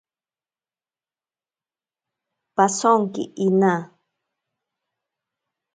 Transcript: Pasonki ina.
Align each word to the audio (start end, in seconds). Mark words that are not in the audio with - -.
Pasonki 2.55 3.23
ina. 3.45 3.73